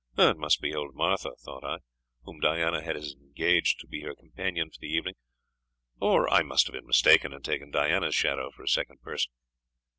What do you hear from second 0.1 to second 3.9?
"It must be old Martha," thought I, "whom Diana has engaged to